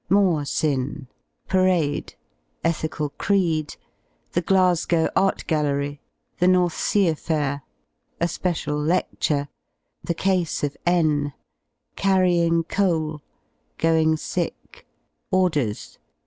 §More 0.09 0.45
sin.§ 0.45 1.05
Parade.§ 1.47 2.07
Ethical 2.63 3.09
creed. 3.19 3.75
§The 4.33 4.43
Glasgow 4.43 5.11
Art 5.15 5.45
Gallery.§ 5.45 6.01
The 6.39 6.47
North 6.47 6.73
Sea 6.75 7.07
affair.§ 7.09 7.61
A 8.19 8.27
special 8.27 8.79
ledlure.§ 8.79 9.19
The 10.03 10.15
case 10.15 10.63
of 10.63 10.75
N§ 10.87 11.23
Carrying 11.95 12.63
coal.§ 12.63 13.19
Going 13.77 14.17
sick!§ 14.17 14.55
Orders. 15.29 15.99